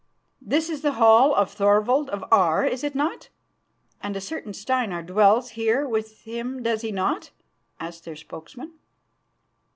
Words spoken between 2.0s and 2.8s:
of Aar,